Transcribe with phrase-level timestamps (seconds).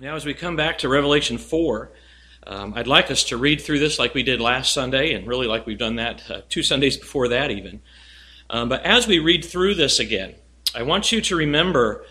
[0.00, 1.90] Now, as we come back to Revelation 4,
[2.46, 5.48] um, I'd like us to read through this like we did last Sunday, and really
[5.48, 7.82] like we've done that uh, two Sundays before that, even.
[8.48, 10.36] Um, but as we read through this again,
[10.72, 12.04] I want you to remember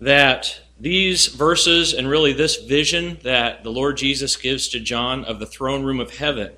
[0.00, 5.38] that these verses and really this vision that the Lord Jesus gives to John of
[5.38, 6.54] the throne room of heaven,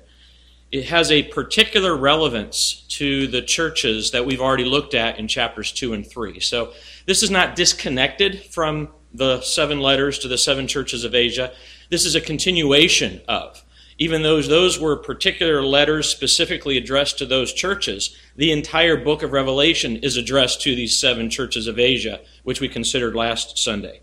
[0.71, 5.71] it has a particular relevance to the churches that we've already looked at in chapters
[5.71, 6.39] 2 and 3.
[6.39, 6.73] So
[7.05, 11.51] this is not disconnected from the seven letters to the seven churches of Asia.
[11.89, 13.63] This is a continuation of.
[13.97, 19.31] Even though those were particular letters specifically addressed to those churches, the entire book of
[19.31, 24.01] Revelation is addressed to these seven churches of Asia, which we considered last Sunday.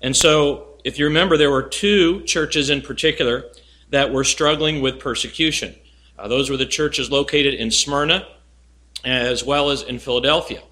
[0.00, 3.44] And so, if you remember, there were two churches in particular
[3.90, 5.74] that were struggling with persecution.
[6.18, 8.26] Uh, those were the churches located in Smyrna
[9.04, 10.62] as well as in Philadelphia.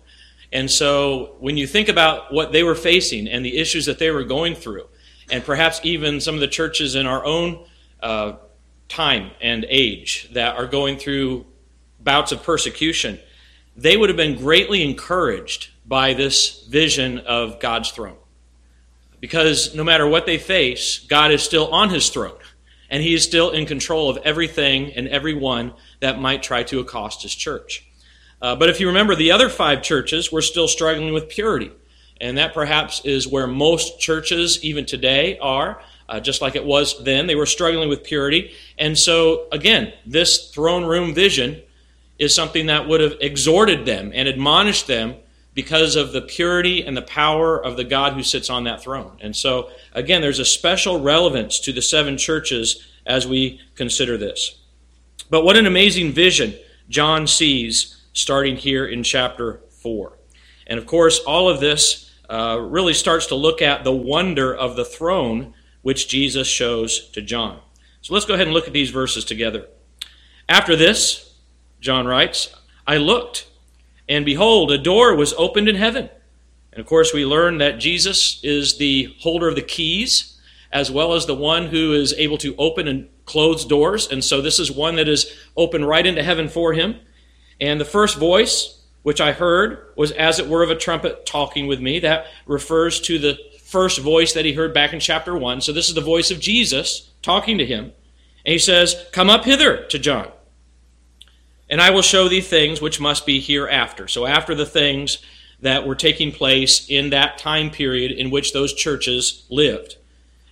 [0.53, 4.11] And so when you think about what they were facing and the issues that they
[4.11, 4.89] were going through,
[5.31, 7.65] and perhaps even some of the churches in our own
[8.03, 8.33] uh,
[8.89, 11.47] time and age that are going through
[12.01, 13.19] bouts of persecution,
[13.77, 18.17] they would have been greatly encouraged by this vision of God's throne.
[19.21, 22.39] Because no matter what they face, God is still on his throne,
[22.89, 27.23] and he is still in control of everything and everyone that might try to accost
[27.23, 27.90] his church.
[28.43, 31.71] Uh, but if you remember, the other five churches were still struggling with purity.
[32.21, 37.03] And that perhaps is where most churches, even today, are, uh, just like it was
[37.05, 37.27] then.
[37.27, 38.53] They were struggling with purity.
[38.79, 41.63] And so, again, this throne room vision
[42.19, 45.15] is something that would have exhorted them and admonished them
[45.55, 49.17] because of the purity and the power of the God who sits on that throne.
[49.21, 54.59] And so, again, there's a special relevance to the seven churches as we consider this.
[55.31, 56.55] But what an amazing vision
[56.89, 60.19] John sees starting here in chapter 4.
[60.67, 64.77] And of course, all of this uh, really starts to look at the wonder of
[64.77, 67.61] the throne which Jesus shows to John.
[68.03, 69.67] So let's go ahead and look at these verses together.
[70.49, 71.35] After this,
[71.81, 72.55] John writes,
[72.87, 73.49] I looked,
[74.09, 76.11] and behold, a door was opened in heaven.
[76.73, 80.41] And of course, we learn that Jesus is the holder of the keys,
[80.73, 84.09] as well as the one who is able to open and close doors.
[84.09, 86.97] And so this is one that is open right into heaven for him.
[87.61, 91.67] And the first voice, which I heard, was as it were of a trumpet talking
[91.67, 91.99] with me.
[91.99, 95.61] That refers to the first voice that he heard back in chapter 1.
[95.61, 97.93] So this is the voice of Jesus talking to him.
[98.45, 100.29] And he says, Come up hither to John,
[101.69, 104.09] and I will show thee things which must be hereafter.
[104.09, 105.19] So after the things
[105.61, 109.97] that were taking place in that time period in which those churches lived.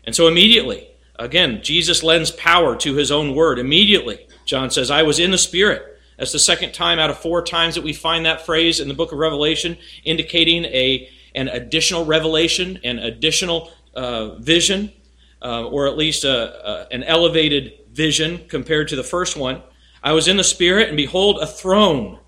[0.05, 0.89] And so immediately,
[1.19, 3.59] again, Jesus lends power to his own word.
[3.59, 7.43] Immediately, John says, I was in the Spirit that's the second time out of four
[7.43, 12.05] times that we find that phrase in the book of Revelation, indicating a, an additional
[12.05, 14.93] revelation, an additional uh, vision,
[15.41, 19.63] uh, or at least a, a, an elevated vision compared to the first one.
[20.03, 22.19] I was in the Spirit, and behold, a throne.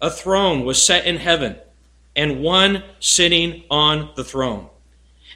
[0.00, 1.56] A throne was set in heaven,
[2.14, 4.68] and one sitting on the throne.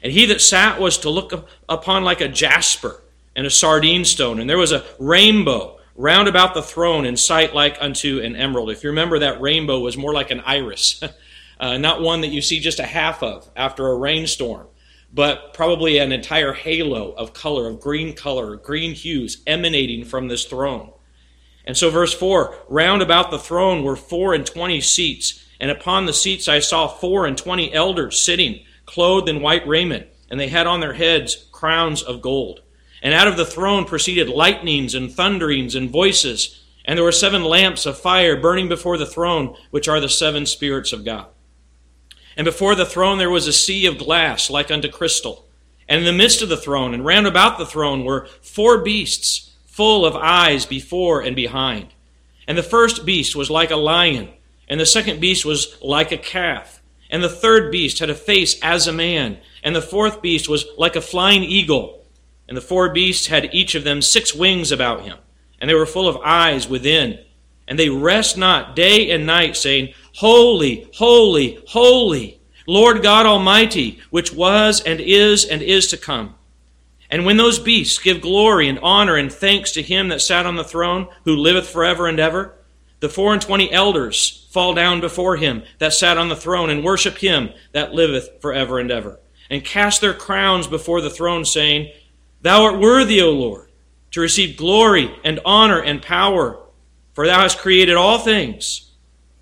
[0.01, 3.01] And he that sat was to look upon like a jasper
[3.35, 7.53] and a sardine stone, and there was a rainbow round about the throne in sight
[7.53, 8.69] like unto an emerald.
[8.69, 11.01] If you remember, that rainbow was more like an iris,
[11.59, 14.67] uh, not one that you see just a half of after a rainstorm,
[15.13, 20.45] but probably an entire halo of color, of green color, green hues emanating from this
[20.45, 20.91] throne.
[21.65, 26.05] And so, verse 4 round about the throne were four and twenty seats, and upon
[26.05, 30.49] the seats I saw four and twenty elders sitting, clothed in white raiment, and they
[30.49, 32.61] had on their heads crowns of gold.
[33.01, 36.63] And out of the throne proceeded lightnings and thunderings and voices.
[36.85, 40.45] And there were seven lamps of fire burning before the throne, which are the seven
[40.45, 41.27] spirits of God.
[42.37, 45.45] And before the throne there was a sea of glass like unto crystal.
[45.87, 49.51] And in the midst of the throne and round about the throne were four beasts
[49.65, 51.87] full of eyes before and behind.
[52.47, 54.29] And the first beast was like a lion,
[54.69, 56.81] and the second beast was like a calf.
[57.09, 60.65] And the third beast had a face as a man, and the fourth beast was
[60.77, 62.04] like a flying eagle.
[62.47, 65.17] And the four beasts had each of them six wings about him,
[65.59, 67.19] and they were full of eyes within.
[67.67, 74.31] And they rest not day and night, saying, Holy, holy, holy, Lord God Almighty, which
[74.33, 76.35] was and is and is to come.
[77.09, 80.55] And when those beasts give glory and honor and thanks to him that sat on
[80.55, 82.55] the throne, who liveth forever and ever,
[82.99, 86.83] the four and twenty elders fall down before him that sat on the throne and
[86.83, 89.19] worship him that liveth forever and ever,
[89.49, 91.91] and cast their crowns before the throne, saying,
[92.45, 93.69] Thou art worthy, O Lord,
[94.11, 96.59] to receive glory and honor and power,
[97.13, 98.91] for thou hast created all things,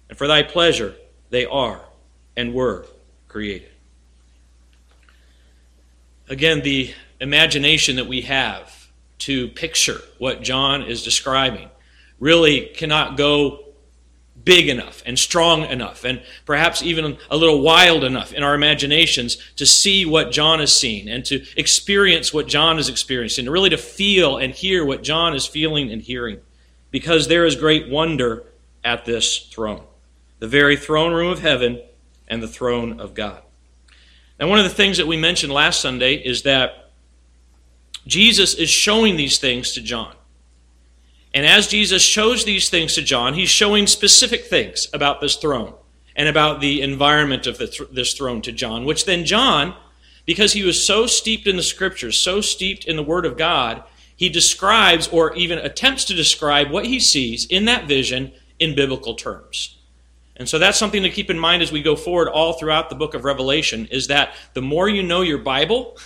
[0.08, 0.96] and for thy pleasure
[1.30, 1.82] they are
[2.38, 2.86] and were
[3.28, 3.68] created.
[6.30, 11.70] Again, the imagination that we have to picture what John is describing
[12.22, 13.63] really cannot go
[14.44, 19.38] big enough and strong enough and perhaps even a little wild enough in our imaginations
[19.56, 23.78] to see what John is seeing and to experience what John is experiencing, really to
[23.78, 26.40] feel and hear what John is feeling and hearing.
[26.92, 28.44] Because there is great wonder
[28.84, 29.84] at this throne
[30.40, 31.82] the very throne room of heaven
[32.28, 33.42] and the throne of God.
[34.40, 36.92] Now, one of the things that we mentioned last Sunday is that
[38.06, 40.14] Jesus is showing these things to John.
[41.34, 45.74] And as Jesus shows these things to John, he's showing specific things about this throne
[46.16, 49.76] and about the environment of th- this throne to John, which then John,
[50.26, 53.84] because he was so steeped in the scriptures, so steeped in the Word of God,
[54.16, 59.16] he describes or even attempts to describe what he sees in that vision in biblical
[59.16, 59.78] terms.
[60.38, 62.96] And so that's something to keep in mind as we go forward all throughout the
[62.96, 65.98] book of Revelation is that the more you know your Bible,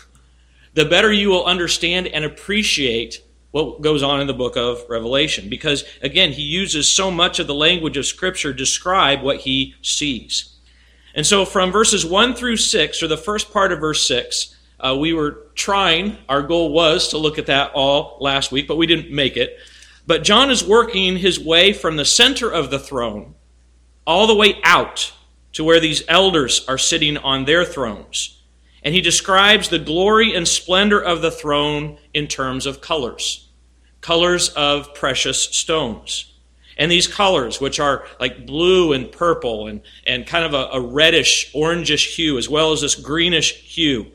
[0.74, 3.21] the better you will understand and appreciate
[3.51, 5.49] what goes on in the book of Revelation.
[5.49, 9.75] Because, again, he uses so much of the language of Scripture to describe what he
[9.81, 10.53] sees.
[11.15, 14.95] And so, from verses 1 through 6, or the first part of verse 6, uh,
[14.99, 18.85] we were trying, our goal was to look at that all last week, but we
[18.85, 19.57] didn't make it.
[20.05, 23.33] But John is working his way from the center of the throne
[24.05, 25.11] all the way out
[25.53, 28.37] to where these elders are sitting on their thrones.
[28.88, 33.50] And he describes the glory and splendor of the throne in terms of colors
[34.00, 36.31] colors of precious stones.
[36.78, 40.80] And these colors, which are like blue and purple and, and kind of a, a
[40.80, 44.07] reddish, orangish hue, as well as this greenish hue,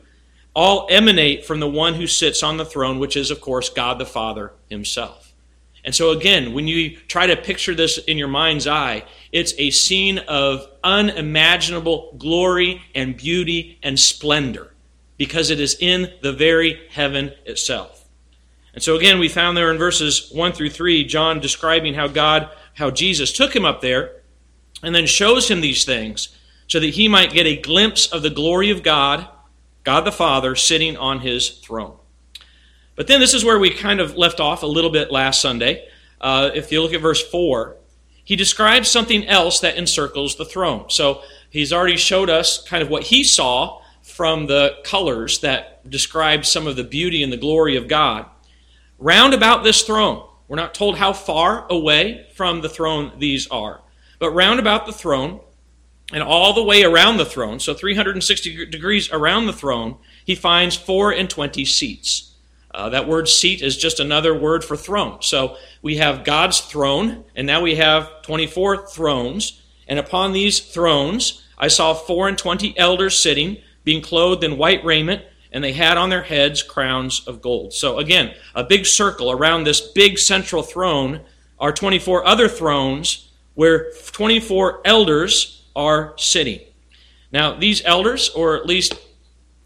[0.55, 3.99] all emanate from the one who sits on the throne, which is, of course, God
[3.99, 5.32] the Father himself.
[5.85, 9.69] And so, again, when you try to picture this in your mind's eye, it's a
[9.71, 14.73] scene of unimaginable glory and beauty and splendor
[15.17, 18.03] because it is in the very heaven itself.
[18.73, 22.49] And so again, we found there in verses 1 through 3, John describing how God,
[22.73, 24.21] how Jesus took him up there
[24.81, 26.35] and then shows him these things
[26.67, 29.27] so that he might get a glimpse of the glory of God,
[29.83, 31.97] God the Father, sitting on his throne.
[32.95, 35.87] But then this is where we kind of left off a little bit last Sunday.
[36.21, 37.75] Uh, if you look at verse 4,
[38.23, 40.89] he describes something else that encircles the throne.
[40.89, 46.45] So he's already showed us kind of what he saw from the colors that describe
[46.45, 48.25] some of the beauty and the glory of God
[48.99, 50.27] round about this throne.
[50.47, 53.81] We're not told how far away from the throne these are,
[54.19, 55.39] but round about the throne
[56.11, 60.75] and all the way around the throne, so 360 degrees around the throne, he finds
[60.75, 62.32] four and twenty seats.
[62.73, 65.21] Uh, that word seat is just another word for throne.
[65.21, 69.61] So we have God's throne, and now we have 24 thrones.
[69.87, 74.83] And upon these thrones, I saw four and twenty elders sitting, being clothed in white
[74.83, 75.23] raiment
[75.53, 77.73] and they had on their heads crowns of gold.
[77.73, 81.21] So again, a big circle around this big central throne
[81.59, 86.59] are 24 other thrones where 24 elders are sitting.
[87.31, 88.95] Now, these elders, or at least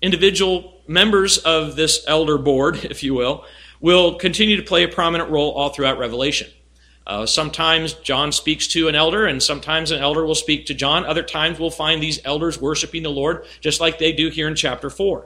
[0.01, 3.45] individual members of this elder board, if you will,
[3.79, 6.49] will continue to play a prominent role all throughout Revelation.
[7.05, 11.05] Uh, sometimes John speaks to an elder, and sometimes an elder will speak to John.
[11.05, 14.55] Other times we'll find these elders worshiping the Lord, just like they do here in
[14.55, 15.25] chapter 4.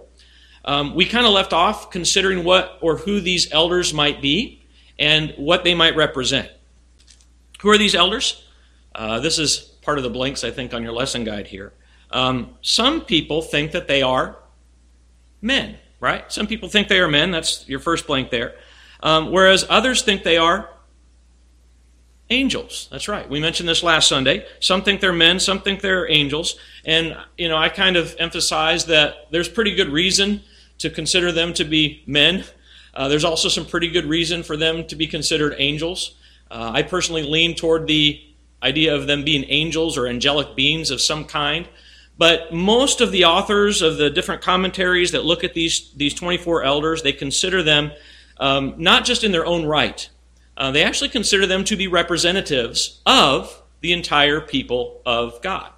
[0.63, 4.61] Um, we kind of left off considering what or who these elders might be
[4.99, 6.51] and what they might represent.
[7.61, 8.43] Who are these elders?
[8.93, 11.73] Uh, this is part of the blanks, I think, on your lesson guide here.
[12.11, 14.37] Um, some people think that they are
[15.41, 16.31] men, right?
[16.31, 17.31] Some people think they are men.
[17.31, 18.55] That's your first blank there.
[19.01, 20.69] Um, whereas others think they are
[22.29, 22.87] angels.
[22.91, 23.29] That's right.
[23.29, 24.45] We mentioned this last Sunday.
[24.59, 26.57] Some think they're men, some think they're angels.
[26.85, 30.41] And, you know, I kind of emphasize that there's pretty good reason
[30.79, 32.43] to consider them to be men.
[32.93, 36.15] Uh, there's also some pretty good reason for them to be considered angels.
[36.49, 38.21] Uh, I personally lean toward the
[38.63, 41.67] idea of them being angels or angelic beings of some kind.
[42.21, 46.61] But most of the authors of the different commentaries that look at these, these 24
[46.61, 47.93] elders, they consider them
[48.37, 50.07] um, not just in their own right,
[50.55, 55.71] uh, they actually consider them to be representatives of the entire people of God.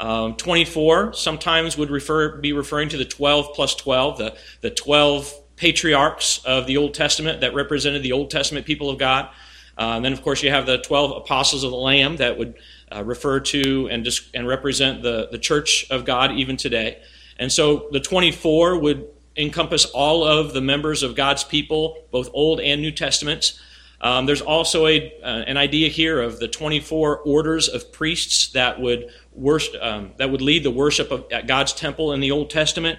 [0.00, 5.32] Um, 24 sometimes would refer, be referring to the 12 plus 12, the, the 12
[5.54, 9.30] patriarchs of the Old Testament that represented the Old Testament people of God.
[9.78, 12.56] Uh, and then, of course, you have the 12 apostles of the Lamb that would
[12.94, 17.02] uh, refer to and, dis- and represent the, the church of God even today.
[17.38, 22.60] And so the 24 would encompass all of the members of God's people, both Old
[22.60, 23.60] and New Testaments.
[24.00, 28.80] Um, there's also a, uh, an idea here of the 24 orders of priests that
[28.80, 32.50] would, worship, um, that would lead the worship of, at God's temple in the Old
[32.50, 32.98] Testament.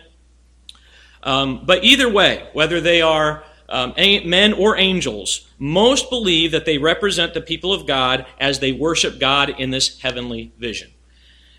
[1.24, 6.78] Um, but either way, whether they are um, men or angels, most believe that they
[6.78, 10.92] represent the people of God as they worship God in this heavenly vision.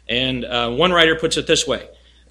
[0.09, 1.89] And uh, one writer puts it this way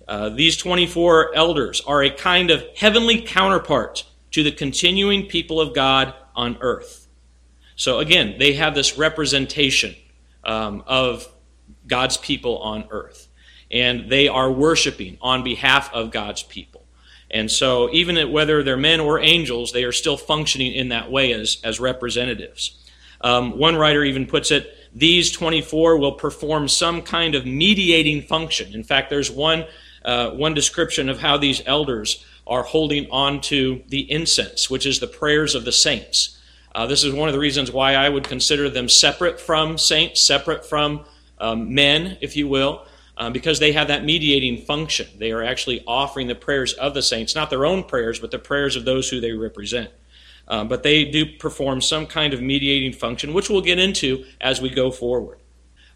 [0.07, 5.73] uh, These 24 elders are a kind of heavenly counterpart to the continuing people of
[5.73, 7.07] God on earth.
[7.75, 9.95] So again, they have this representation
[10.43, 11.27] um, of
[11.85, 13.27] God's people on earth.
[13.69, 16.86] And they are worshiping on behalf of God's people.
[17.29, 21.33] And so, even whether they're men or angels, they are still functioning in that way
[21.33, 22.77] as, as representatives.
[23.19, 28.73] Um, one writer even puts it these 24 will perform some kind of mediating function.
[28.73, 29.65] In fact, there's one,
[30.03, 34.99] uh, one description of how these elders are holding on to the incense, which is
[34.99, 36.39] the prayers of the saints.
[36.73, 40.21] Uh, this is one of the reasons why I would consider them separate from saints,
[40.21, 41.05] separate from
[41.39, 42.85] um, men, if you will,
[43.17, 45.07] um, because they have that mediating function.
[45.17, 48.39] They are actually offering the prayers of the saints, not their own prayers, but the
[48.39, 49.89] prayers of those who they represent.
[50.47, 54.61] Um, but they do perform some kind of mediating function, which we'll get into as
[54.61, 55.39] we go forward.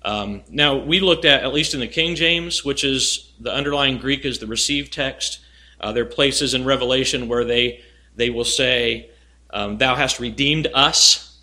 [0.03, 3.99] Um, now, we looked at, at least in the King James, which is the underlying
[3.99, 5.39] Greek is the received text.
[5.79, 7.81] Uh, there are places in Revelation where they,
[8.15, 9.11] they will say,
[9.51, 11.39] um, Thou hast redeemed us.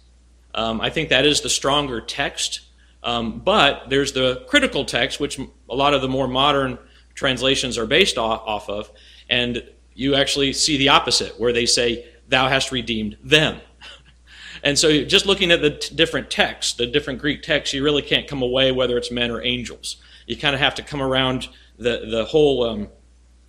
[0.54, 2.60] Um, I think that is the stronger text.
[3.02, 6.78] Um, but there's the critical text, which a lot of the more modern
[7.14, 8.90] translations are based off, off of,
[9.28, 9.62] and
[9.94, 13.60] you actually see the opposite, where they say, Thou hast redeemed them.
[14.62, 18.02] and so, just looking at the t- different texts, the different Greek texts, you really
[18.02, 19.96] can't come away whether it's men or angels.
[20.26, 22.64] You kind of have to come around the, the whole.
[22.64, 22.88] Um,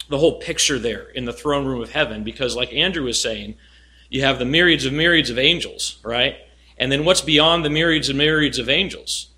[0.10, 3.56] the whole picture there in the throne room of heaven because like andrew was saying
[4.10, 6.36] you have the myriads of myriads of angels right
[6.78, 9.29] and then what's beyond the myriads and myriads of angels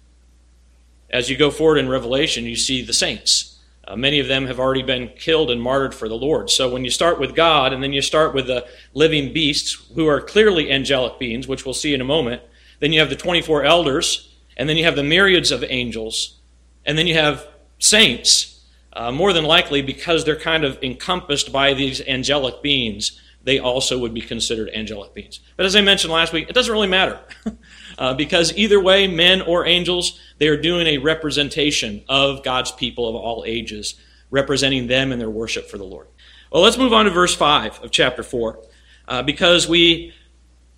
[1.12, 3.60] as you go forward in Revelation, you see the saints.
[3.88, 6.50] Uh, many of them have already been killed and martyred for the Lord.
[6.50, 10.08] So when you start with God and then you start with the living beasts, who
[10.08, 12.42] are clearly angelic beings, which we'll see in a moment,
[12.80, 16.40] then you have the 24 elders, and then you have the myriads of angels,
[16.86, 17.48] and then you have
[17.80, 18.66] saints.
[18.94, 23.98] Uh, more than likely, because they're kind of encompassed by these angelic beings, they also
[23.98, 25.40] would be considered angelic beings.
[25.58, 27.20] But as I mentioned last week, it doesn't really matter.
[28.02, 33.08] uh, because either way, men or angels, they are doing a representation of God's people
[33.08, 33.94] of all ages,
[34.32, 36.08] representing them in their worship for the Lord.
[36.52, 38.60] Well, let's move on to verse 5 of chapter 4,
[39.08, 40.14] uh, because we.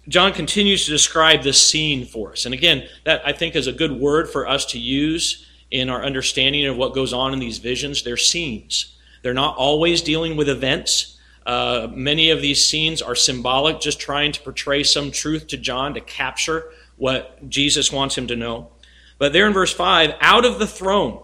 [0.09, 2.43] John continues to describe this scene for us.
[2.43, 6.03] And again, that I think is a good word for us to use in our
[6.03, 8.03] understanding of what goes on in these visions.
[8.03, 8.97] They're scenes.
[9.21, 11.17] They're not always dealing with events.
[11.45, 15.93] Uh, many of these scenes are symbolic, just trying to portray some truth to John
[15.93, 16.65] to capture
[17.03, 18.69] what Jesus wants him to know.
[19.17, 21.21] But there in verse 5, out of the throne.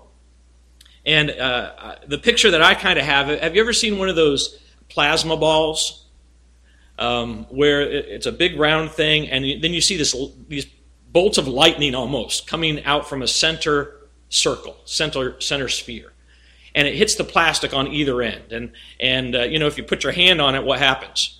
[1.05, 4.17] And uh, the picture that I kind of have have you ever seen one of
[4.17, 4.59] those
[4.89, 6.05] plasma balls?
[6.97, 10.13] Um, where it's a big round thing, and then you see this,
[10.49, 10.65] these
[11.13, 16.11] bolts of lightning almost coming out from a center circle, center, center sphere.
[16.75, 18.51] And it hits the plastic on either end.
[18.51, 21.39] And, and uh, you know, if you put your hand on it, what happens?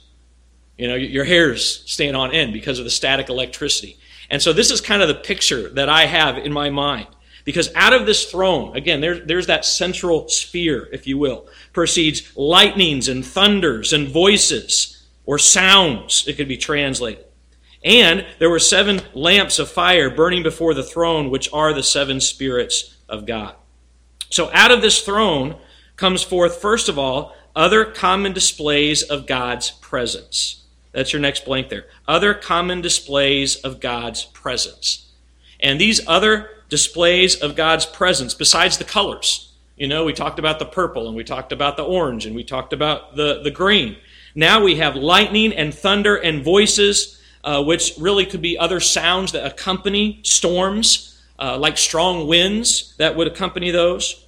[0.77, 4.00] You know, your hair's staying on end because of the static electricity.
[4.29, 7.07] And so this is kind of the picture that I have in my mind.
[7.45, 12.36] Because out of this throne, again, there, there's that central sphere, if you will, proceeds
[12.36, 17.25] lightnings and thunders and voices, or sounds, it could be translated.
[17.83, 22.19] And there were seven lamps of fire burning before the throne, which are the seven
[22.19, 23.55] spirits of God.
[24.29, 25.55] So out of this throne
[25.95, 30.58] comes forth, first of all, other common displays of God's presence.
[30.91, 31.86] That's your next blank there.
[32.08, 35.12] Other common displays of God's presence.
[35.60, 40.60] And these other displays of God's presence, besides the colors, you know, we talked about
[40.60, 43.98] the purple and we talked about the orange and we talked about the, the green.
[44.36, 49.31] Now we have lightning and thunder and voices, uh, which really could be other sounds
[49.31, 54.25] that accompany storms, uh, like strong winds that would accompany those.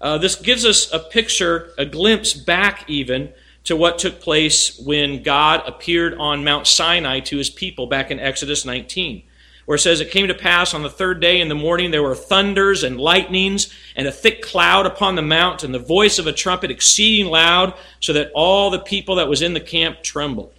[0.00, 3.32] Uh, this gives us a picture, a glimpse back even
[3.64, 8.20] to what took place when God appeared on Mount Sinai to his people back in
[8.20, 9.22] Exodus 19,
[9.64, 12.02] where it says, It came to pass on the third day in the morning there
[12.02, 16.26] were thunders and lightnings and a thick cloud upon the mount, and the voice of
[16.26, 20.52] a trumpet exceeding loud, so that all the people that was in the camp trembled.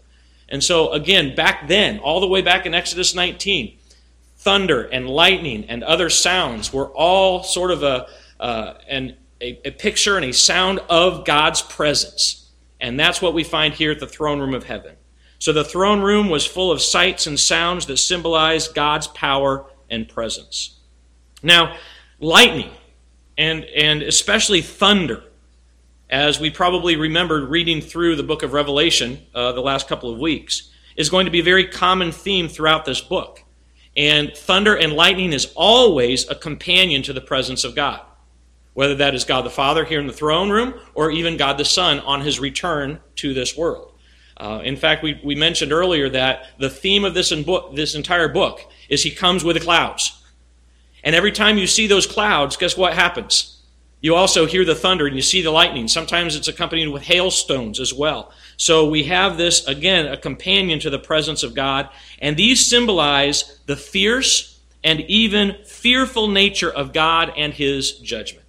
[0.49, 3.77] And so, again, back then, all the way back in Exodus 19,
[4.37, 8.07] thunder and lightning and other sounds were all sort of a,
[8.39, 12.44] uh, an, a, a picture and a sound of God's presence.
[12.85, 14.95] And that's what we find here at the throne room of heaven.
[15.39, 20.07] So the throne room was full of sights and sounds that symbolize God's power and
[20.07, 20.77] presence.
[21.41, 21.77] Now,
[22.19, 22.69] lightning
[23.39, 25.23] and, and especially thunder
[26.11, 30.19] as we probably remembered reading through the book of Revelation uh, the last couple of
[30.19, 33.43] weeks, is going to be a very common theme throughout this book.
[33.97, 38.01] And thunder and lightning is always a companion to the presence of God,
[38.75, 41.65] whether that is God the Father here in the throne room or even God the
[41.65, 43.93] Son on his return to this world.
[44.37, 48.27] Uh, in fact, we, we mentioned earlier that the theme of this, book, this entire
[48.27, 50.21] book is he comes with the clouds.
[51.03, 53.63] And every time you see those clouds, guess what happens?
[54.01, 55.87] You also hear the thunder and you see the lightning.
[55.87, 58.33] Sometimes it's accompanied with hailstones as well.
[58.57, 61.89] So we have this, again, a companion to the presence of God.
[62.19, 68.44] And these symbolize the fierce and even fearful nature of God and his judgment.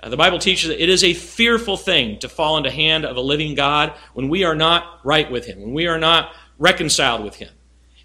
[0.00, 3.16] Uh, the Bible teaches that it is a fearful thing to fall into hand of
[3.16, 7.24] a living God when we are not right with him, when we are not reconciled
[7.24, 7.50] with him.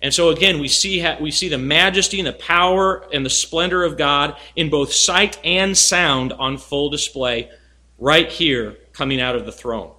[0.02, 3.84] And so again, we see, we see the majesty and the power and the splendor
[3.84, 7.50] of God in both sight and sound on full display
[8.00, 9.92] right here coming out of the throne.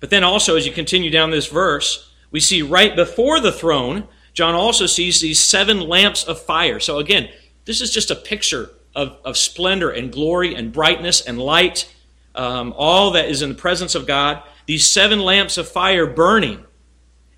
[0.00, 4.06] But then also, as you continue down this verse, we see right before the throne,
[4.32, 6.78] John also sees these seven lamps of fire.
[6.78, 7.30] So again,
[7.64, 11.92] this is just a picture of, of splendor and glory and brightness and light,
[12.34, 14.42] um, all that is in the presence of God.
[14.66, 16.64] These seven lamps of fire burning.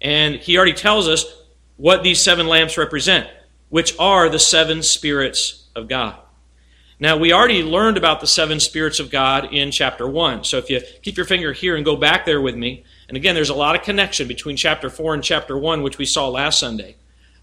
[0.00, 1.25] And he already tells us
[1.76, 3.28] what these seven lamps represent,
[3.68, 6.16] which are the seven spirits of God.
[6.98, 10.44] Now, we already learned about the seven spirits of God in chapter 1.
[10.44, 13.34] So if you keep your finger here and go back there with me, and again,
[13.34, 16.58] there's a lot of connection between chapter 4 and chapter 1, which we saw last
[16.58, 16.96] Sunday.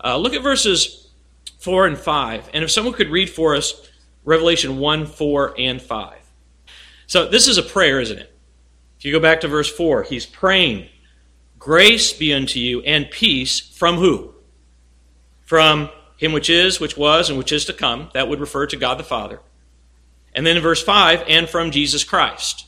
[0.04, 1.12] Uh, look at verses
[1.60, 2.50] 4 and 5.
[2.54, 3.88] And if someone could read for us
[4.26, 6.18] Revelation 1, 4, and 5.
[7.08, 8.34] So this is a prayer, isn't it?
[8.98, 10.88] If you go back to verse 4, he's praying
[11.60, 14.34] Grace be unto you and peace from who?
[15.44, 18.10] From him which is, which was, and which is to come.
[18.14, 19.40] That would refer to God the Father.
[20.34, 22.66] And then in verse 5, and from Jesus Christ.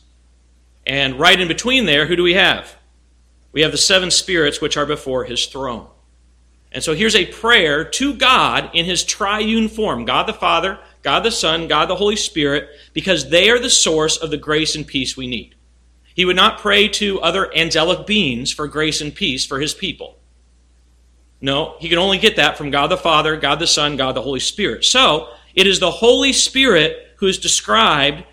[0.86, 2.78] And right in between there, who do we have?
[3.52, 5.88] We have the seven spirits which are before his throne.
[6.72, 11.22] And so here's a prayer to God in his triune form God the Father, God
[11.22, 14.88] the Son, God the Holy Spirit, because they are the source of the grace and
[14.88, 15.54] peace we need.
[16.16, 20.18] He would not pray to other angelic beings for grace and peace for his people.
[21.40, 24.24] No, he can only get that from God the Father, God the Son, God the
[24.24, 24.84] Holy Spirit.
[24.84, 28.24] So, it is the Holy Spirit who is described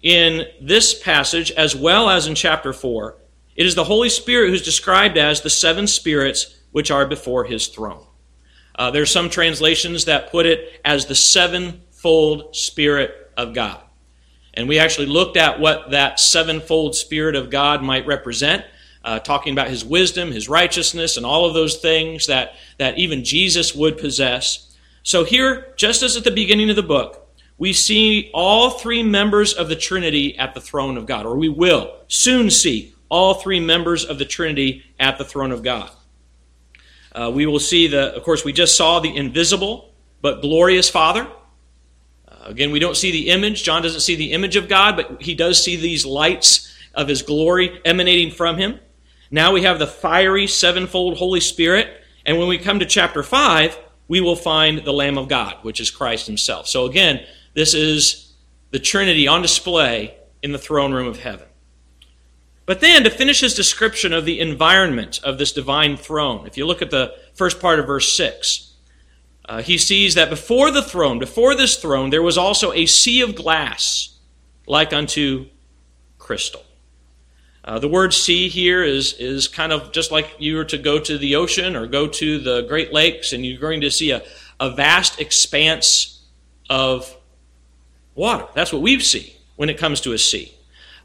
[0.00, 3.14] in this passage as well as in chapter 4.
[3.56, 7.66] It is the Holy Spirit who's described as the seven spirits which are before his
[7.66, 8.06] throne.
[8.74, 11.14] Uh, there are some translations that put it as the
[12.02, 13.80] sevenfold Spirit of God.
[14.54, 18.64] And we actually looked at what that sevenfold Spirit of God might represent,
[19.04, 23.22] uh, talking about his wisdom, his righteousness, and all of those things that, that even
[23.22, 24.74] Jesus would possess.
[25.04, 29.54] So, here, just as at the beginning of the book, we see all three members
[29.54, 33.60] of the Trinity at the throne of God, or we will soon see all three
[33.60, 35.90] members of the Trinity at the throne of God.
[37.12, 41.28] Uh, we will see the, of course, we just saw the invisible but glorious Father.
[42.44, 43.62] Again, we don't see the image.
[43.62, 47.22] John doesn't see the image of God, but he does see these lights of his
[47.22, 48.80] glory emanating from him.
[49.30, 51.88] Now we have the fiery sevenfold Holy Spirit.
[52.26, 53.78] And when we come to chapter 5,
[54.08, 56.68] we will find the Lamb of God, which is Christ himself.
[56.68, 57.24] So again,
[57.54, 58.34] this is
[58.70, 61.46] the Trinity on display in the throne room of heaven.
[62.64, 66.66] But then, to finish his description of the environment of this divine throne, if you
[66.66, 68.71] look at the first part of verse 6,
[69.44, 73.20] uh, he sees that before the throne, before this throne, there was also a sea
[73.22, 74.18] of glass
[74.66, 75.46] like unto
[76.18, 76.64] crystal.
[77.64, 80.98] Uh, the word sea here is, is kind of just like you were to go
[80.98, 84.22] to the ocean or go to the Great Lakes and you're going to see a,
[84.58, 86.22] a vast expanse
[86.68, 87.16] of
[88.14, 88.46] water.
[88.54, 90.52] That's what we see when it comes to a sea.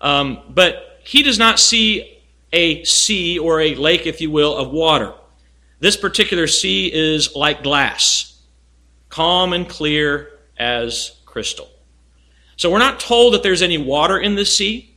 [0.01, 2.21] Um, but he does not see
[2.53, 5.13] a sea or a lake, if you will, of water.
[5.79, 8.33] This particular sea is like glass
[9.09, 11.69] calm and clear as crystal.
[12.55, 14.95] So we're not told that there's any water in the sea,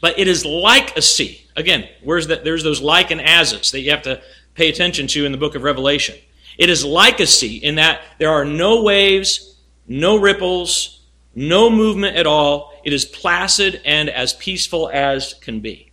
[0.00, 1.46] but it is like a sea.
[1.56, 2.44] Again, where's that?
[2.44, 4.20] There's those like and as's that you have to
[4.54, 6.16] pay attention to in the book of Revelation.
[6.58, 11.00] It is like a sea in that there are no waves, no ripples,
[11.34, 12.72] no movement at all.
[12.84, 15.92] It is placid and as peaceful as can be.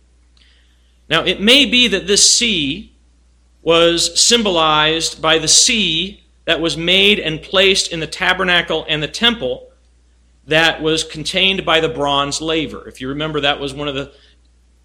[1.10, 2.93] Now, it may be that this sea
[3.64, 9.08] was symbolized by the sea that was made and placed in the tabernacle and the
[9.08, 9.70] temple
[10.46, 12.86] that was contained by the bronze laver.
[12.86, 14.12] If you remember, that was one of the,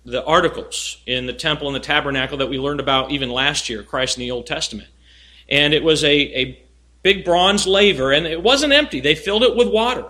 [0.06, 3.84] the articles in the temple and the tabernacle that we learned about even last year,
[3.84, 4.88] Christ in the Old Testament.
[5.50, 6.64] And it was a, a
[7.04, 9.02] big bronze laver, and it wasn't empty.
[9.02, 10.06] They filled it with water.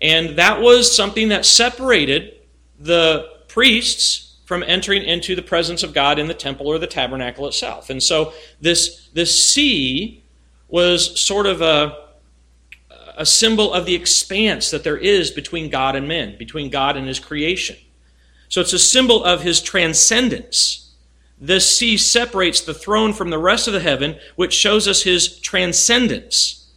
[0.00, 2.34] And that was something that separated
[2.78, 7.46] the priests from entering into the presence of God in the temple or the tabernacle
[7.46, 7.90] itself.
[7.90, 10.22] And so this, this sea
[10.68, 11.96] was sort of a,
[13.16, 17.06] a symbol of the expanse that there is between God and men, between God and
[17.06, 17.76] his creation.
[18.48, 20.92] So it's a symbol of his transcendence.
[21.40, 25.40] This sea separates the throne from the rest of the heaven, which shows us his
[25.40, 26.70] transcendence,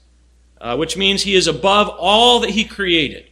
[0.60, 3.26] uh, which means he is above all that he created.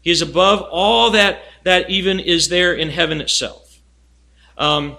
[0.00, 3.59] He is above all that, that even is there in heaven itself.
[4.60, 4.98] Um,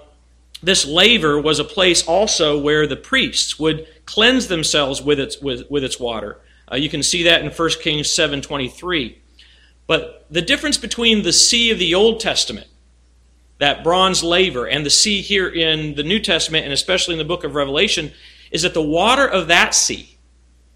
[0.62, 5.70] this laver was a place also where the priests would cleanse themselves with its, with,
[5.70, 6.38] with its water.
[6.70, 9.16] Uh, you can see that in 1 Kings 7.23.
[9.86, 12.66] But the difference between the sea of the Old Testament,
[13.58, 17.24] that bronze laver, and the sea here in the New Testament, and especially in the
[17.24, 18.12] book of Revelation,
[18.50, 20.18] is that the water of that sea,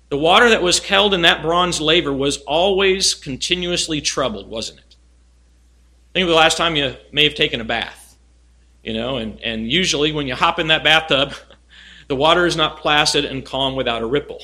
[0.08, 4.96] the water that was held in that bronze laver, was always continuously troubled, wasn't it?
[6.12, 8.05] Think of the last time you may have taken a bath.
[8.82, 11.34] You know, and, and usually when you hop in that bathtub,
[12.08, 14.40] the water is not placid and calm without a ripple.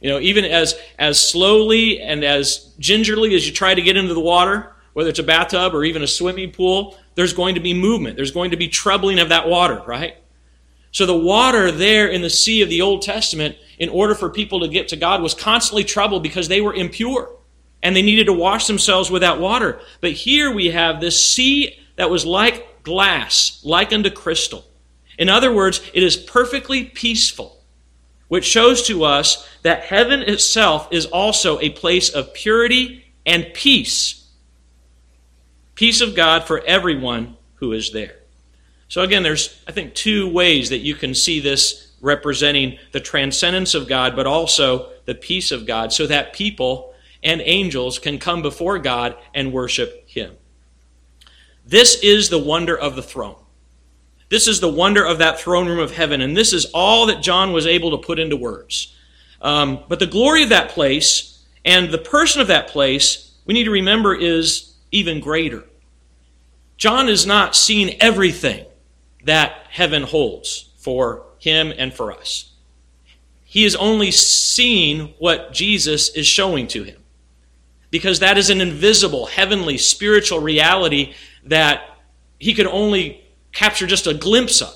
[0.00, 4.14] You know, even as, as slowly and as gingerly as you try to get into
[4.14, 7.74] the water, whether it's a bathtub or even a swimming pool, there's going to be
[7.74, 8.16] movement.
[8.16, 10.16] There's going to be troubling of that water, right?
[10.90, 14.60] So the water there in the sea of the Old Testament, in order for people
[14.60, 17.34] to get to God, was constantly troubled because they were impure
[17.82, 19.80] and they needed to wash themselves with that water.
[20.00, 24.64] But here we have this sea that was like glass, like unto crystal.
[25.18, 27.54] In other words, it is perfectly peaceful
[28.28, 34.28] which shows to us that heaven itself is also a place of purity and peace.
[35.74, 38.16] Peace of God for everyone who is there.
[38.88, 43.74] So, again, there's, I think, two ways that you can see this representing the transcendence
[43.74, 46.92] of God, but also the peace of God, so that people
[47.22, 50.34] and angels can come before God and worship Him.
[51.64, 53.36] This is the wonder of the throne.
[54.28, 57.22] This is the wonder of that throne room of heaven, and this is all that
[57.22, 58.94] John was able to put into words.
[59.40, 63.64] Um, but the glory of that place and the person of that place, we need
[63.64, 65.64] to remember, is even greater.
[66.76, 68.66] John is not seeing everything
[69.24, 72.52] that heaven holds for him and for us.
[73.44, 77.00] He is only seeing what Jesus is showing to him.
[77.90, 81.82] Because that is an invisible, heavenly, spiritual reality that
[82.38, 84.74] he could only capture just a glimpse of.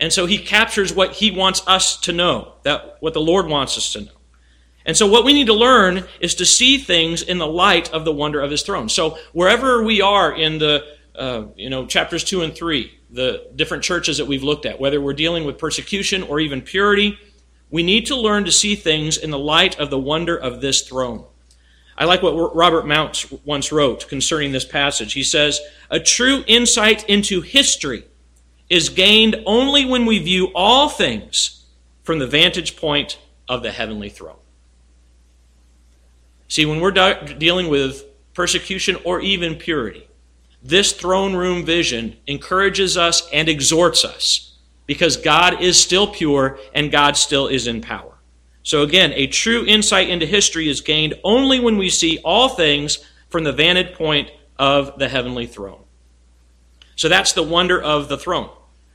[0.00, 3.78] And so he captures what he wants us to know, that what the Lord wants
[3.78, 4.10] us to know.
[4.86, 8.04] And so what we need to learn is to see things in the light of
[8.04, 8.88] the wonder of his throne.
[8.88, 13.84] So wherever we are in the uh, you know chapters 2 and 3, the different
[13.84, 17.18] churches that we've looked at, whether we're dealing with persecution or even purity,
[17.70, 20.82] we need to learn to see things in the light of the wonder of this
[20.82, 21.24] throne.
[21.96, 25.12] I like what Robert Mounce once wrote concerning this passage.
[25.12, 28.04] He says, A true insight into history
[28.68, 31.64] is gained only when we view all things
[32.02, 34.36] from the vantage point of the heavenly throne.
[36.48, 38.04] See, when we're de- dealing with
[38.34, 40.08] persecution or even purity,
[40.62, 46.90] this throne room vision encourages us and exhorts us because God is still pure and
[46.90, 48.13] God still is in power.
[48.64, 52.98] So again, a true insight into history is gained only when we see all things
[53.28, 55.84] from the vantage point of the heavenly throne.
[56.96, 58.50] So that's the wonder of the throne.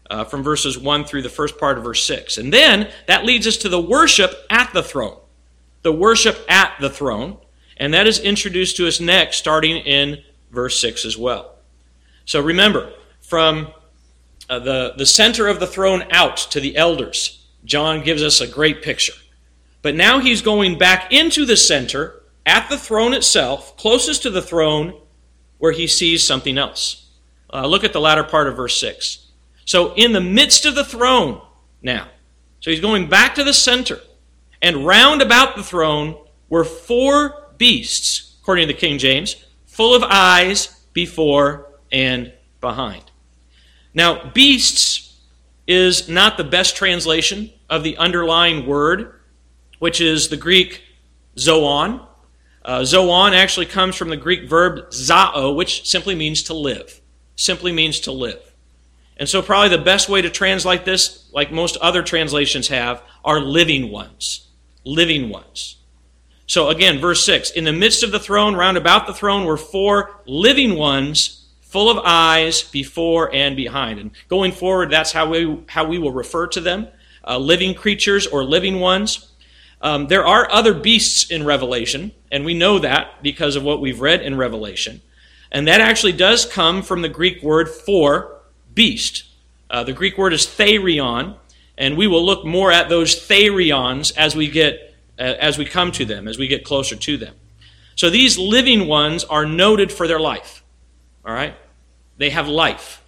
[0.10, 2.40] Uh, from verses 1 through the first part of verse 6.
[2.40, 5.20] And then that leads us to the worship at the throne.
[5.84, 7.38] The worship at the throne.
[7.78, 11.54] And that is introduced to us next, starting in verse 6 as well.
[12.26, 13.68] So remember, from
[14.50, 18.48] uh, the, the center of the throne out to the elders, John gives us a
[18.48, 19.14] great picture.
[19.82, 24.42] But now he's going back into the center at the throne itself, closest to the
[24.42, 25.00] throne,
[25.58, 27.08] where he sees something else.
[27.54, 29.28] Uh, look at the latter part of verse 6.
[29.66, 31.42] So, in the midst of the throne
[31.82, 32.08] now,
[32.60, 34.00] so he's going back to the center,
[34.62, 36.18] and round about the throne
[36.50, 43.04] were four beasts, according to the King James, full of eyes before and behind.
[43.94, 45.18] Now, beasts
[45.68, 49.19] is not the best translation of the underlying word
[49.80, 50.84] which is the Greek
[51.38, 52.02] zoon.
[52.64, 57.02] Uh, zoon actually comes from the Greek verb zao, which simply means to live.
[57.36, 58.40] Simply means to live.
[59.18, 63.42] And so, probably the best way to translate this, like most other translations have, are
[63.42, 64.48] living ones.
[64.86, 65.78] Living ones.
[66.48, 69.58] So, again, verse 6 In the midst of the throne, round about the throne, were
[69.58, 74.00] four living ones, full of eyes before and behind.
[74.00, 76.88] And going forward, that's how we, how we will refer to them
[77.28, 79.29] uh, living creatures or living ones.
[79.82, 84.02] Um, there are other beasts in Revelation, and we know that because of what we've
[84.02, 85.02] read in Revelation.
[85.52, 88.42] And that actually does come from the Greek word for
[88.74, 89.24] beast.
[89.70, 91.36] Uh, the Greek word is therion,
[91.78, 95.92] and we will look more at those therions as we get uh, as we come
[95.92, 97.36] to them, as we get closer to them.
[97.96, 100.64] So these living ones are noted for their life.
[101.26, 101.56] All right,
[102.18, 103.04] they have life.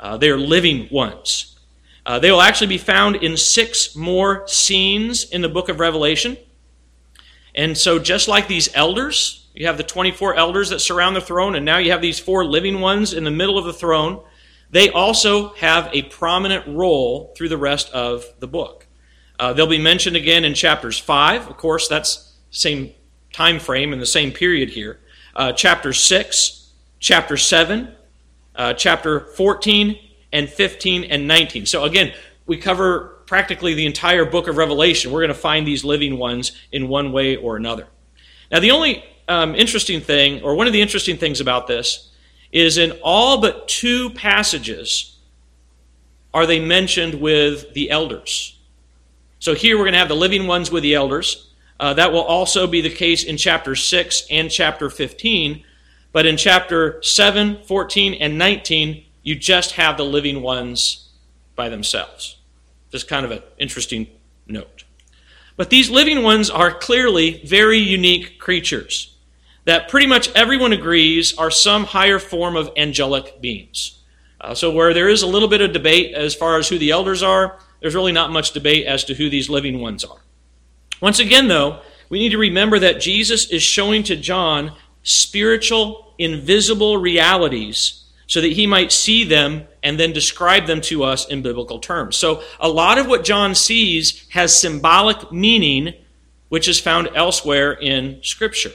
[0.00, 1.51] Uh, they are living ones.
[2.04, 6.36] Uh, they will actually be found in six more scenes in the book of Revelation.
[7.54, 11.54] And so, just like these elders, you have the 24 elders that surround the throne,
[11.54, 14.22] and now you have these four living ones in the middle of the throne.
[14.70, 18.86] They also have a prominent role through the rest of the book.
[19.38, 21.48] Uh, they'll be mentioned again in chapters 5.
[21.48, 22.92] Of course, that's same
[23.32, 25.00] time frame and the same period here.
[25.36, 27.94] Uh, chapter 6, chapter 7,
[28.56, 29.98] uh, chapter 14,
[30.32, 31.66] and 15, and 19.
[31.66, 32.12] So again,
[32.46, 35.10] we cover practically the entire book of Revelation.
[35.10, 37.86] We're going to find these living ones in one way or another.
[38.50, 42.10] Now, the only um, interesting thing, or one of the interesting things about this,
[42.50, 45.16] is in all but two passages
[46.34, 48.58] are they mentioned with the elders.
[49.38, 51.50] So here we're going to have the living ones with the elders.
[51.80, 55.64] Uh, that will also be the case in chapter 6 and chapter 15.
[56.12, 61.08] But in chapter 7, 14, and 19, you just have the living ones
[61.54, 62.36] by themselves.
[62.90, 64.06] Just kind of an interesting
[64.46, 64.84] note.
[65.56, 69.16] But these living ones are clearly very unique creatures
[69.64, 73.98] that pretty much everyone agrees are some higher form of angelic beings.
[74.40, 76.90] Uh, so, where there is a little bit of debate as far as who the
[76.90, 80.18] elders are, there's really not much debate as to who these living ones are.
[81.00, 84.72] Once again, though, we need to remember that Jesus is showing to John
[85.04, 88.01] spiritual, invisible realities
[88.32, 92.16] so that he might see them and then describe them to us in biblical terms.
[92.16, 95.92] So, a lot of what John sees has symbolic meaning,
[96.48, 98.72] which is found elsewhere in Scripture.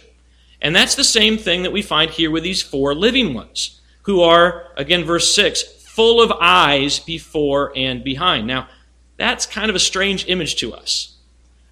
[0.61, 4.21] And that's the same thing that we find here with these four living ones, who
[4.21, 8.45] are, again, verse 6, full of eyes before and behind.
[8.45, 8.67] Now,
[9.17, 11.15] that's kind of a strange image to us.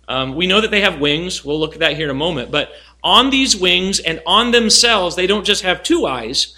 [0.07, 1.45] Um, we know that they have wings.
[1.45, 2.49] We'll look at that here in a moment.
[2.49, 2.71] But
[3.03, 6.55] on these wings and on themselves, they don't just have two eyes,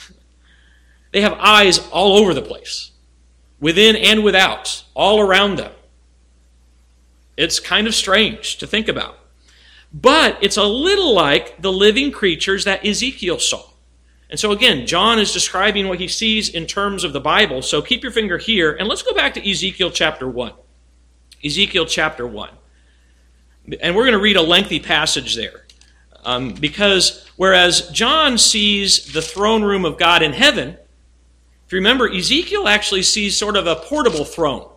[1.11, 2.91] they have eyes all over the place,
[3.59, 5.71] within and without, all around them.
[7.37, 9.17] It's kind of strange to think about.
[9.93, 13.63] But it's a little like the living creatures that Ezekiel saw.
[14.29, 17.61] And so again, John is describing what he sees in terms of the Bible.
[17.61, 20.51] So keep your finger here and let's go back to Ezekiel chapter 1.
[21.45, 22.49] Ezekiel chapter 1.
[23.81, 25.65] And we're going to read a lengthy passage there.
[26.25, 30.77] Um, because whereas John sees the throne room of God in heaven,
[31.67, 34.69] if you remember, Ezekiel actually sees sort of a portable throne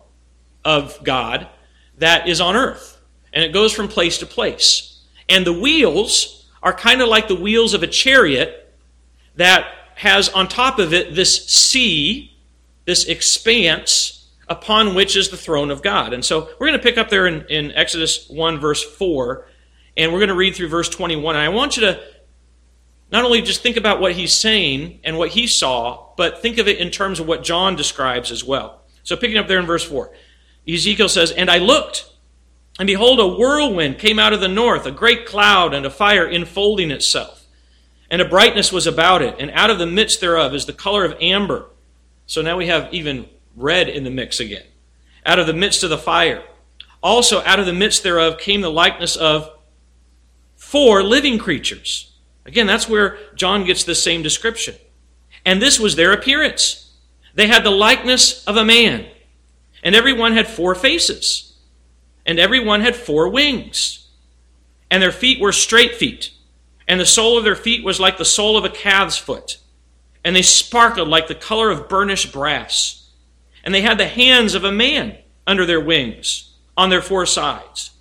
[0.65, 1.47] of God
[1.99, 2.99] that is on earth.
[3.31, 5.01] And it goes from place to place.
[5.29, 8.75] And the wheels are kind of like the wheels of a chariot
[9.37, 12.35] that has on top of it this sea,
[12.83, 16.11] this expanse upon which is the throne of God.
[16.11, 19.47] And so we're going to pick up there in, in Exodus 1, verse 4,
[19.95, 21.35] and we're going to read through verse 21.
[21.37, 22.03] And I want you to
[23.11, 26.67] not only just think about what he's saying and what he saw, but think of
[26.67, 28.81] it in terms of what John describes as well.
[29.03, 30.11] So picking up there in verse 4,
[30.67, 32.09] Ezekiel says, And I looked,
[32.79, 36.27] and behold, a whirlwind came out of the north, a great cloud and a fire
[36.27, 37.45] enfolding itself.
[38.09, 41.05] And a brightness was about it, and out of the midst thereof is the color
[41.05, 41.67] of amber.
[42.25, 44.65] So now we have even red in the mix again.
[45.25, 46.43] Out of the midst of the fire.
[47.03, 49.49] Also, out of the midst thereof came the likeness of
[50.55, 52.10] four living creatures.
[52.45, 54.75] Again, that's where John gets the same description.
[55.45, 56.93] And this was their appearance.
[57.33, 59.05] They had the likeness of a man,
[59.83, 61.51] and every one had four faces
[62.25, 64.07] and every one had four wings.
[64.89, 66.31] And their feet were straight feet,
[66.87, 69.57] and the sole of their feet was like the sole of a calf's foot,
[70.23, 73.09] and they sparkled like the color of burnished brass.
[73.63, 77.91] And they had the hands of a man under their wings, on their four sides.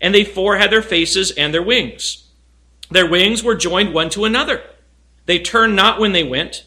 [0.00, 2.27] And they four had their faces and their wings.
[2.90, 4.62] Their wings were joined one to another.
[5.26, 6.64] They turned not when they went,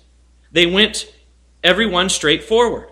[0.51, 1.12] they went
[1.63, 2.89] every one straight forward.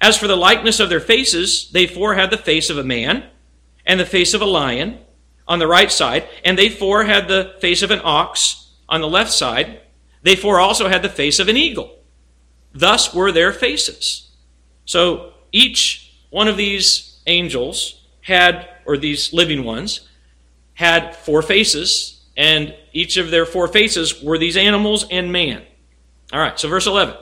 [0.00, 3.24] As for the likeness of their faces, they four had the face of a man
[3.84, 4.98] and the face of a lion
[5.46, 9.08] on the right side, and they four had the face of an ox on the
[9.08, 9.80] left side.
[10.22, 11.98] They four also had the face of an eagle.
[12.72, 14.30] Thus were their faces.
[14.84, 20.08] So each one of these angels had, or these living ones,
[20.74, 25.62] had four faces, and each of their four faces were these animals and man.
[26.32, 27.16] All right, so verse 11.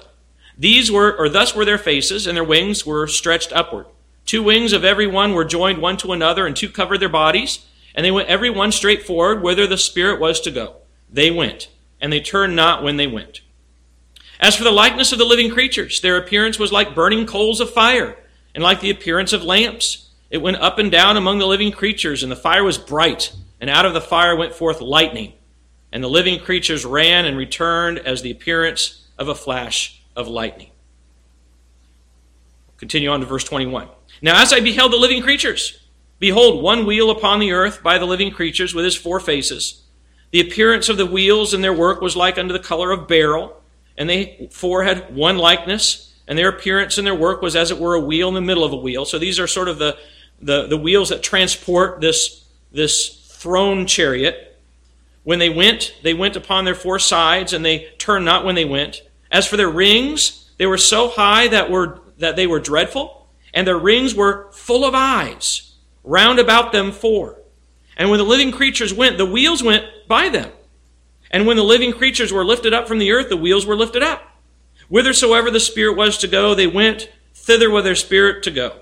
[0.58, 3.86] These were, or thus were their faces, and their wings were stretched upward.
[4.26, 7.64] Two wings of every one were joined one to another, and two covered their bodies,
[7.94, 10.76] and they went every one straight forward whither the Spirit was to go.
[11.10, 11.68] They went,
[12.00, 13.40] and they turned not when they went.
[14.40, 17.70] As for the likeness of the living creatures, their appearance was like burning coals of
[17.70, 18.16] fire,
[18.54, 20.10] and like the appearance of lamps.
[20.30, 23.70] It went up and down among the living creatures, and the fire was bright, and
[23.70, 25.32] out of the fire went forth lightning.
[25.90, 30.70] And the living creatures ran and returned as the appearance of a flash of lightning.
[32.76, 33.88] Continue on to verse 21.
[34.22, 38.06] Now, as I beheld the living creatures, behold, one wheel upon the earth by the
[38.06, 39.82] living creatures with his four faces.
[40.30, 43.60] The appearance of the wheels and their work was like unto the color of beryl,
[43.96, 47.78] and they four had one likeness, and their appearance and their work was as it
[47.78, 49.04] were a wheel in the middle of a wheel.
[49.04, 49.96] So these are sort of the,
[50.40, 54.58] the, the wheels that transport this, this throne chariot.
[55.22, 58.64] When they went, they went upon their four sides, and they turned not when they
[58.64, 59.02] went.
[59.30, 63.66] As for their rings, they were so high that, were, that they were dreadful, and
[63.66, 67.38] their rings were full of eyes, round about them four.
[67.96, 70.50] And when the living creatures went, the wheels went by them.
[71.30, 74.02] And when the living creatures were lifted up from the earth, the wheels were lifted
[74.02, 74.22] up.
[74.88, 78.80] Whithersoever the Spirit was to go, they went thither with their spirit to go.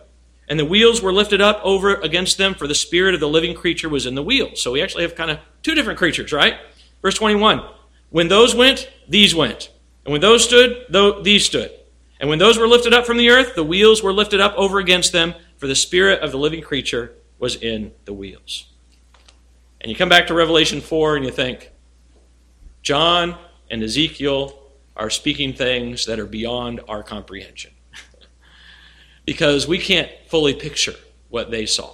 [0.48, 3.54] And the wheels were lifted up over against them, for the spirit of the living
[3.54, 4.62] creature was in the wheels.
[4.62, 6.54] So we actually have kind of two different creatures, right?
[7.02, 7.62] Verse 21.
[8.10, 9.70] When those went, these went.
[10.04, 10.86] And when those stood,
[11.24, 11.72] these stood.
[12.20, 14.78] And when those were lifted up from the earth, the wheels were lifted up over
[14.78, 18.72] against them, for the spirit of the living creature was in the wheels.
[19.80, 21.72] And you come back to Revelation 4 and you think,
[22.82, 23.36] John
[23.70, 24.56] and Ezekiel
[24.96, 27.72] are speaking things that are beyond our comprehension.
[29.26, 30.94] Because we can't fully picture
[31.28, 31.92] what they saw.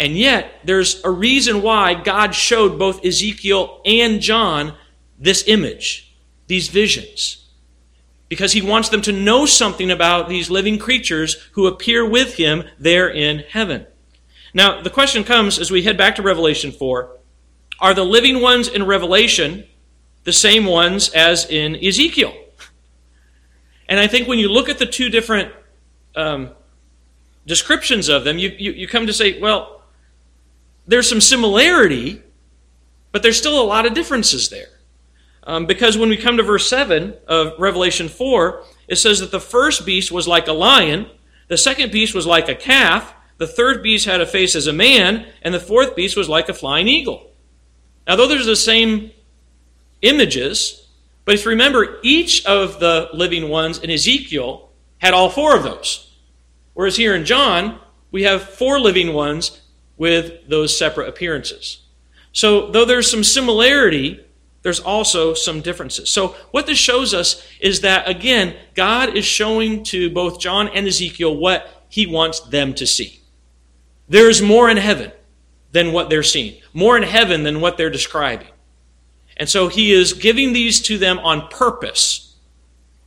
[0.00, 4.74] And yet, there's a reason why God showed both Ezekiel and John
[5.16, 6.16] this image,
[6.48, 7.46] these visions.
[8.28, 12.64] Because he wants them to know something about these living creatures who appear with him
[12.78, 13.86] there in heaven.
[14.54, 17.18] Now, the question comes as we head back to Revelation 4
[17.78, 19.64] Are the living ones in Revelation
[20.24, 22.34] the same ones as in Ezekiel?
[23.88, 25.52] And I think when you look at the two different
[26.14, 26.50] um,
[27.46, 29.82] descriptions of them, you, you, you come to say, well,
[30.86, 32.22] there's some similarity,
[33.12, 34.68] but there's still a lot of differences there.
[35.44, 39.40] Um, because when we come to verse 7 of Revelation 4, it says that the
[39.40, 41.06] first beast was like a lion,
[41.48, 44.72] the second beast was like a calf, the third beast had a face as a
[44.72, 47.30] man, and the fourth beast was like a flying eagle.
[48.06, 49.10] Now, though there's the same
[50.00, 50.88] images,
[51.24, 54.70] but if you remember, each of the living ones in Ezekiel
[55.02, 56.10] had all four of those.
[56.74, 57.80] Whereas here in John,
[58.12, 59.60] we have four living ones
[59.96, 61.82] with those separate appearances.
[62.32, 64.24] So, though there's some similarity,
[64.62, 66.10] there's also some differences.
[66.10, 70.86] So, what this shows us is that, again, God is showing to both John and
[70.86, 73.20] Ezekiel what he wants them to see.
[74.08, 75.12] There's more in heaven
[75.72, 78.48] than what they're seeing, more in heaven than what they're describing.
[79.36, 82.36] And so, he is giving these to them on purpose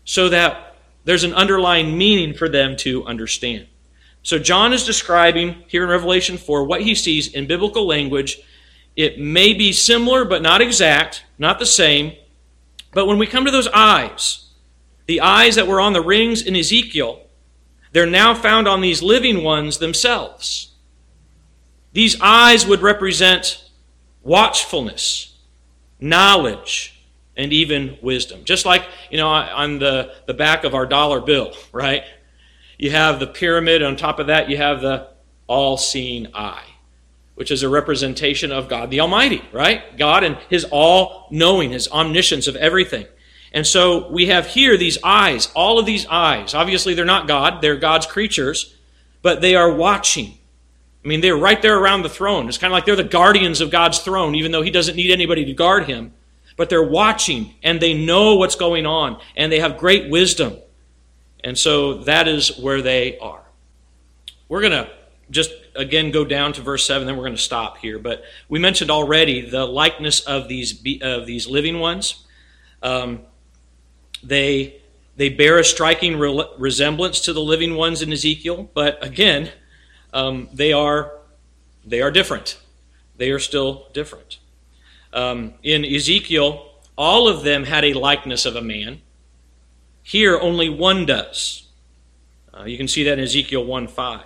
[0.03, 0.74] so that
[1.05, 3.67] there's an underlying meaning for them to understand.
[4.23, 8.39] So John is describing here in Revelation 4 what he sees in biblical language.
[8.95, 12.13] It may be similar, but not exact, not the same.
[12.91, 14.49] But when we come to those eyes,
[15.05, 17.21] the eyes that were on the rings in Ezekiel,
[17.91, 20.71] they're now found on these living ones themselves.
[21.93, 23.69] These eyes would represent
[24.23, 25.37] watchfulness,
[25.99, 26.94] knowledge,
[27.38, 28.43] and even wisdom.
[28.45, 32.04] Just like, you know, on the, the back of our dollar bill, right?
[32.78, 35.10] You have the pyramid, on top of that, you have the
[35.48, 36.65] all seeing eye,
[37.36, 39.98] which is a representation of God the Almighty, right?
[39.98, 43.06] God and His all knowing, His omniscience of everything.
[43.54, 46.54] And so we have here these eyes, all of these eyes.
[46.54, 48.76] Obviously, they're not God, they're God's creatures,
[49.21, 50.38] but they are watching.
[51.04, 52.50] I mean, they're right there around the throne.
[52.50, 55.12] It's kind of like they're the guardians of God's throne, even though He doesn't need
[55.12, 56.12] anybody to guard Him
[56.57, 60.57] but they're watching and they know what's going on and they have great wisdom.
[61.43, 63.43] And so that is where they are.
[64.47, 64.89] We're going to
[65.29, 68.59] just again go down to verse 7 then we're going to stop here but we
[68.59, 72.25] mentioned already the likeness of these of these living ones
[72.83, 73.21] um,
[74.23, 74.79] they
[75.17, 79.49] they bear a striking re- resemblance to the living ones in ezekiel but again
[80.13, 81.12] um, they are
[81.83, 82.60] they are different
[83.17, 84.37] they are still different
[85.15, 89.01] um, in Ezekiel, all of them had a likeness of a man.
[90.03, 91.67] Here, only one does.
[92.53, 94.23] Uh, you can see that in Ezekiel 1 5.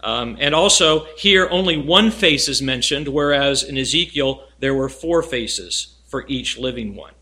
[0.00, 5.22] Um, and also, here, only one face is mentioned, whereas in Ezekiel, there were four
[5.22, 7.12] faces for each living one.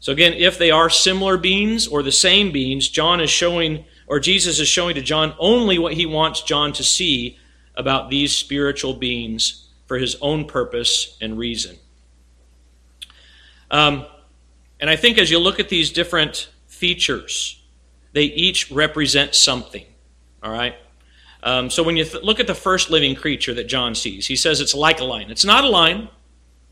[0.00, 4.20] So, again, if they are similar beings or the same beings, John is showing, or
[4.20, 7.38] Jesus is showing to John only what he wants John to see
[7.74, 11.76] about these spiritual beings for his own purpose and reason.
[13.70, 14.06] Um,
[14.78, 17.62] And I think as you look at these different features,
[18.12, 19.86] they each represent something.
[20.42, 20.74] All right?
[21.42, 24.36] Um, so when you th- look at the first living creature that John sees, he
[24.36, 25.30] says it's like a lion.
[25.30, 26.08] It's not a lion,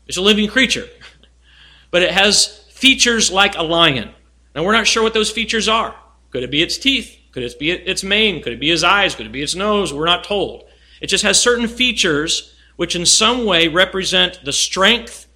[0.07, 0.87] it's a living creature.
[1.91, 4.11] but it has features like a lion.
[4.53, 5.95] Now, we're not sure what those features are.
[6.29, 7.17] Could it be its teeth?
[7.31, 8.41] Could it be its mane?
[8.41, 9.15] Could it be its eyes?
[9.15, 9.91] Could it be its nose?
[9.93, 10.65] We're not told.
[11.01, 15.27] It just has certain features which, in some way, represent the strength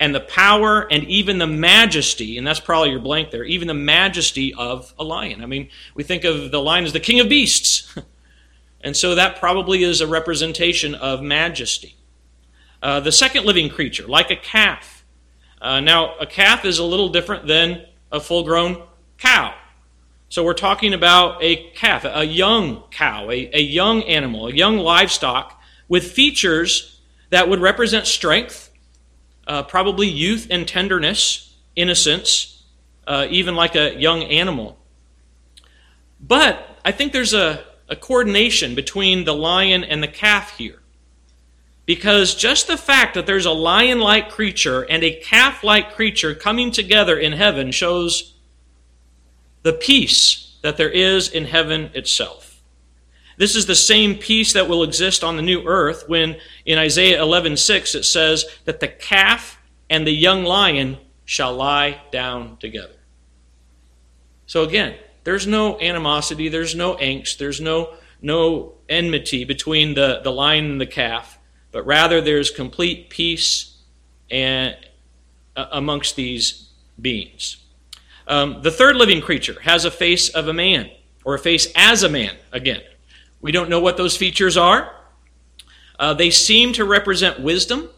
[0.00, 3.74] and the power and even the majesty, and that's probably your blank there, even the
[3.74, 5.42] majesty of a lion.
[5.42, 7.96] I mean, we think of the lion as the king of beasts.
[8.80, 11.96] and so that probably is a representation of majesty.
[12.80, 15.04] Uh, the second living creature, like a calf.
[15.60, 18.80] Uh, now, a calf is a little different than a full grown
[19.18, 19.52] cow.
[20.28, 24.76] So we're talking about a calf, a young cow, a, a young animal, a young
[24.76, 25.57] livestock
[25.88, 28.70] with features that would represent strength,
[29.46, 32.62] uh, probably youth and tenderness, innocence,
[33.06, 34.78] uh, even like a young animal.
[36.20, 40.80] But I think there's a, a coordination between the lion and the calf here.
[41.86, 46.34] Because just the fact that there's a lion like creature and a calf like creature
[46.34, 48.34] coming together in heaven shows
[49.62, 52.47] the peace that there is in heaven itself.
[53.38, 56.36] This is the same peace that will exist on the new earth when
[56.66, 59.58] in Isaiah 11:6 it says that the calf
[59.88, 62.96] and the young lion shall lie down together.
[64.46, 70.32] So again, there's no animosity, there's no angst, there's no no enmity between the, the
[70.32, 71.38] lion and the calf,
[71.70, 73.76] but rather there's complete peace
[74.30, 74.76] and,
[75.54, 76.70] uh, amongst these
[77.00, 77.58] beings.
[78.26, 80.90] Um, the third living creature has a face of a man,
[81.24, 82.82] or a face as a man, again.
[83.40, 84.94] We don't know what those features are.
[85.98, 87.88] Uh, they seem to represent wisdom.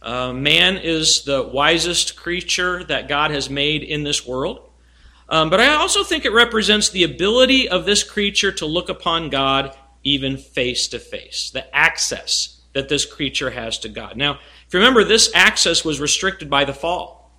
[0.00, 4.68] Uh, man is the wisest creature that God has made in this world.
[5.28, 9.30] Um, but I also think it represents the ability of this creature to look upon
[9.30, 14.16] God even face to face, the access that this creature has to God.
[14.16, 17.30] Now, if you remember, this access was restricted by the fall.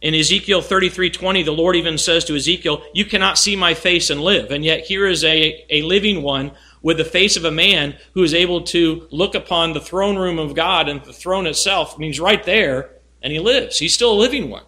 [0.00, 4.22] In Ezekiel 33:20, the Lord even says to Ezekiel, "You cannot see my face and
[4.22, 7.96] live." And yet here is a, a living one with the face of a man
[8.14, 11.98] who is able to look upon the throne room of God and the throne itself
[11.98, 12.90] means right there,
[13.22, 13.78] and he lives.
[13.78, 14.64] He's still a living one.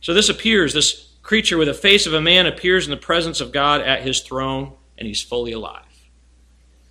[0.00, 3.40] So this appears, this creature with the face of a man appears in the presence
[3.40, 5.84] of God at his throne, and he's fully alive.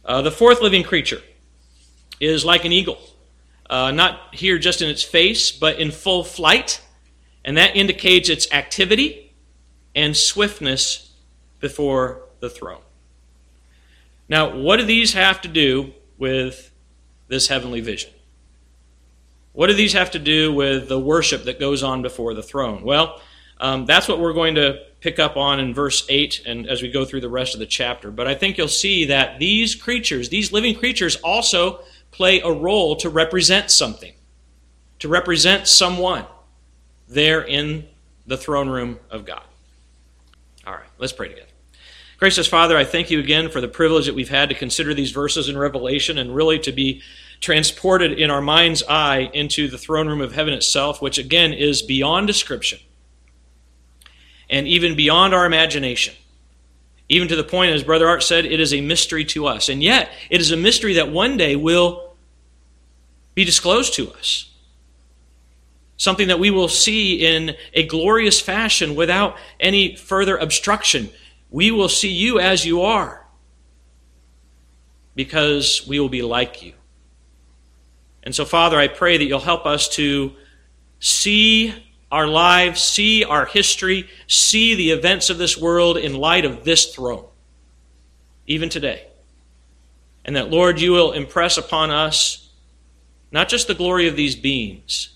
[0.03, 1.21] Uh, the fourth living creature
[2.19, 2.99] is like an eagle
[3.69, 6.81] uh, not here just in its face, but in full flight.
[7.43, 9.33] And that indicates its activity
[9.95, 11.13] and swiftness
[11.59, 12.81] before the throne.
[14.29, 16.71] Now, what do these have to do with
[17.27, 18.11] this heavenly vision?
[19.53, 22.83] What do these have to do with the worship that goes on before the throne?
[22.83, 23.21] Well,
[23.59, 26.91] um, that's what we're going to pick up on in verse 8 and as we
[26.91, 28.11] go through the rest of the chapter.
[28.11, 32.95] But I think you'll see that these creatures, these living creatures, also play a role
[32.97, 34.13] to represent something,
[34.99, 36.25] to represent someone
[37.07, 37.87] there in
[38.25, 39.43] the throne room of God.
[40.65, 41.46] All right, let's pray together.
[42.17, 45.11] Gracious Father, I thank you again for the privilege that we've had to consider these
[45.11, 47.03] verses in Revelation and really to be
[47.41, 51.83] transported in our mind's eye into the throne room of heaven itself, which again is
[51.83, 52.79] beyond description
[54.49, 56.15] and even beyond our imagination.
[57.07, 59.69] Even to the point, as Brother Art said, it is a mystery to us.
[59.69, 62.15] And yet, it is a mystery that one day will
[63.35, 64.51] be disclosed to us.
[65.97, 71.09] Something that we will see in a glorious fashion without any further obstruction.
[71.49, 73.25] We will see you as you are
[75.15, 76.73] because we will be like you.
[78.23, 80.33] And so, Father, I pray that you'll help us to
[80.99, 81.73] see
[82.11, 86.93] our lives, see our history, see the events of this world in light of this
[86.93, 87.25] throne,
[88.45, 89.07] even today.
[90.23, 92.49] And that, Lord, you will impress upon us
[93.31, 95.09] not just the glory of these beings,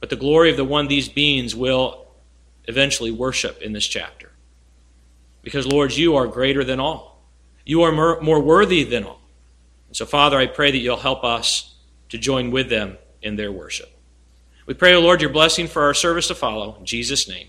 [0.00, 2.06] but the glory of the one these beings will
[2.64, 4.31] eventually worship in this chapter.
[5.42, 7.22] Because, Lord, you are greater than all.
[7.64, 9.20] You are more worthy than all.
[9.88, 11.74] And so, Father, I pray that you'll help us
[12.08, 13.90] to join with them in their worship.
[14.66, 16.76] We pray, O Lord, your blessing for our service to follow.
[16.78, 17.48] In Jesus' name.